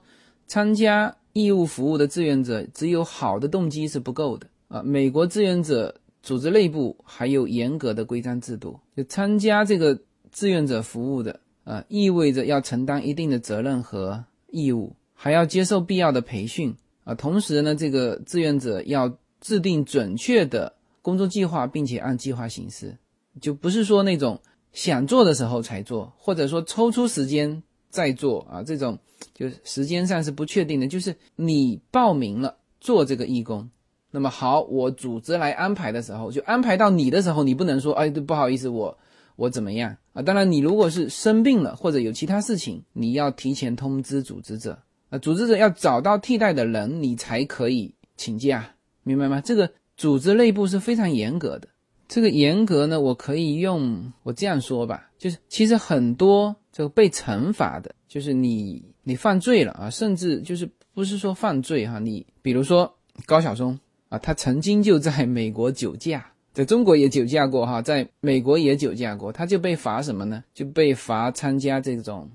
[0.52, 4.82] 参加义务服务的志愿者，只有好的动机是不够的啊！
[4.82, 5.94] 美国志愿者
[6.24, 9.96] 组织内部还有严格的规章制度，就参加这个
[10.32, 14.92] 志愿者服务的啊，意味着要承担一定的责任和义务，
[15.22, 17.14] 还要接受必要的培训啊。
[17.14, 22.98] 同时呢，这个志愿者要制定准确的工作计划，并且按计划行事，
[23.42, 24.40] 就不是说那种
[24.72, 28.98] 想做的时候才做，或者说抽出时间再做啊这种。
[29.34, 33.70] 就是时间上是不确定的，就是你报名了做这个义工，
[34.12, 38.98] 那么好，我组织来安排的时候，就安排到你的时候，你不能说，哎，不好意思，我
[39.36, 40.22] 我怎么样啊？
[40.22, 44.78] 当然，你如果是生病了或者有其他事情，你要提前通知组织者
[45.10, 49.42] 啊，组织者要找到替代的人，你才可以请假，明白吗？
[49.42, 51.68] 这个组织内部是非常严格的。
[52.08, 62.92] 这个严格呢，我可以用我这样说吧，就是其实很多这个被惩罚的，就是你你犯罪了啊，甚至就是不是说犯罪哈，你比如说
[63.28, 63.80] 高晓松
[64.10, 70.44] 啊，他曾经就在美国酒驾，在中国也酒驾过哈，在美国也酒驾过，他就被罚什么呢？
[70.52, 72.28] 就被罚参加这种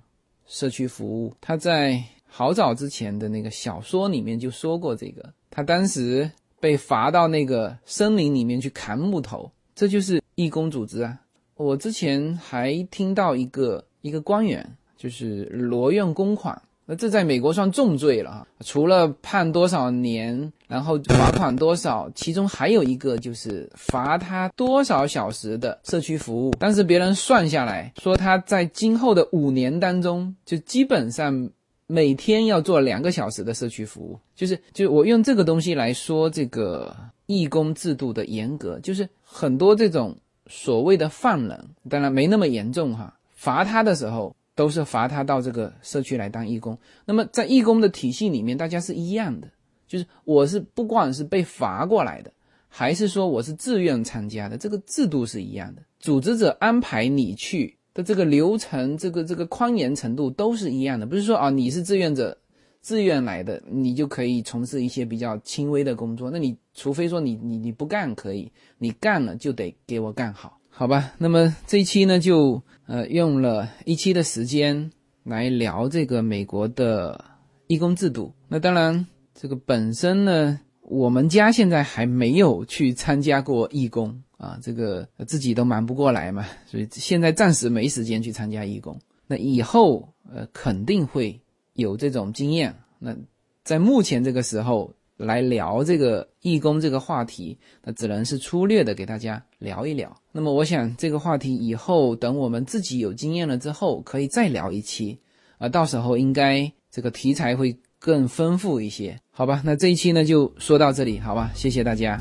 [0.46, 1.34] 社区服务。
[1.40, 2.00] 他在
[2.36, 6.28] 好早之前的那个小说里面就说过这个，他当时
[6.58, 9.48] 被罚到那个森林里面去砍木头。
[9.72, 11.16] 这就是义工组织啊！
[11.54, 18.46] 我之前还听到一个一个官员，就是挪用公款，那这在美国算重罪了啊！
[18.64, 26.52] 除了判多少年，然后罚款多少，其中还有一个就是罚他多少小时的社区服务。
[26.58, 31.48] 但是别人算下来说，他在今后的五年当中，就基本上
[31.86, 40.16] 每天要做两个小时的社区服务，就是就我用这个东西来说这个义工制度的严格，就是很多这种
[40.46, 46.78] 所谓的犯人，当然没那么严重哈，罚他的时候都是罚他到这个社区来当义工。
[47.04, 49.48] 那么在义工的体系里面，大家是一样的，
[49.86, 52.32] 就是我是不管是被罚过来的，
[52.68, 57.76] 还是说我是自愿参加的，这个制度是一样的，组织者安排你去。
[57.94, 62.36] 的这个流程，这个这个宽严程度都是一样的，不是说啊你是志愿者，
[62.80, 66.28] 自愿来的，你就可以从事一些比较轻微的工作。
[66.30, 71.12] 那你除非说你你你不干可以，你干了就得给我干好，好吧？
[71.18, 74.90] 那么这一期呢，就呃用了一期的时间
[75.22, 77.24] 来聊这个美国的
[77.68, 78.34] 义工制度。
[78.48, 84.23] 那当然，这个本身呢，我们家现在还没有去参加过义工。
[84.36, 88.98] 啊，这个自己都忙不过来嘛，所以现在暂时没时间去参加义工。
[89.26, 91.40] 那以后呃肯定会
[91.72, 92.74] 有这种经验。
[92.98, 93.16] 那
[93.62, 100.14] 在目前这个时候来聊这个义工这个话题，那只能是粗略的给大家聊一聊。
[100.32, 105.18] 那么我想这个话题以后等我们自己有经验了之后，可以再聊一期
[105.58, 109.62] 啊，到时候应该这个题材会更丰富一些，好吧？
[109.64, 111.50] 那这一期呢就说到这里，好吧？
[111.54, 112.20] 谢谢大家。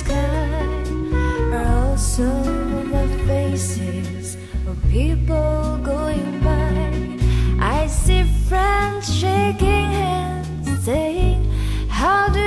[0.00, 0.82] sky
[1.52, 2.28] are also
[2.94, 4.36] the faces
[4.66, 6.90] of people going by.
[7.60, 11.40] I see friends shaking hands, saying,
[11.88, 12.39] How do